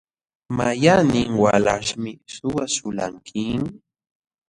[0.57, 3.43] ¿Mayqannin walaśhmi suwaśhulqanki?